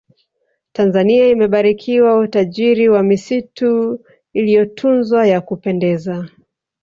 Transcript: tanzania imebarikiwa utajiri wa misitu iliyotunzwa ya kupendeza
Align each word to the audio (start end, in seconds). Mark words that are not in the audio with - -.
tanzania 0.73 1.27
imebarikiwa 1.29 2.17
utajiri 2.19 2.89
wa 2.89 3.03
misitu 3.03 4.05
iliyotunzwa 4.33 5.27
ya 5.27 5.41
kupendeza 5.41 6.29